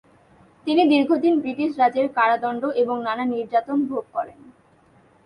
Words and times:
তিনি 0.67 0.83
দীর্ঘদিন 0.89 1.33
ব্রিটিশ 1.39 1.71
রাজের 1.77 2.07
কারাদণ্ড 2.17 2.63
এবং 2.81 2.95
নানা 3.03 3.25
নির্যাতন 3.25 3.77
ভোগ 3.85 4.03
করেন। 4.13 4.39